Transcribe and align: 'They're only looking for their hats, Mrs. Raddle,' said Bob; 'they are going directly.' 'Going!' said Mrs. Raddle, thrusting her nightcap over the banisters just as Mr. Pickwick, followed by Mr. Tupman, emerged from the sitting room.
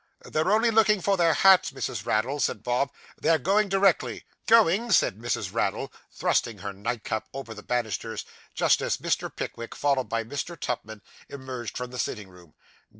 'They're 0.25 0.51
only 0.51 0.71
looking 0.71 0.99
for 0.99 1.15
their 1.15 1.35
hats, 1.35 1.69
Mrs. 1.69 2.07
Raddle,' 2.07 2.39
said 2.39 2.63
Bob; 2.63 2.91
'they 3.21 3.29
are 3.29 3.37
going 3.37 3.69
directly.' 3.69 4.23
'Going!' 4.47 4.91
said 4.91 5.19
Mrs. 5.19 5.53
Raddle, 5.53 5.93
thrusting 6.11 6.57
her 6.57 6.73
nightcap 6.73 7.27
over 7.35 7.53
the 7.53 7.61
banisters 7.61 8.25
just 8.55 8.81
as 8.81 8.97
Mr. 8.97 9.29
Pickwick, 9.29 9.75
followed 9.75 10.09
by 10.09 10.23
Mr. 10.23 10.59
Tupman, 10.59 11.03
emerged 11.29 11.77
from 11.77 11.91
the 11.91 11.99
sitting 11.99 12.29
room. 12.29 12.55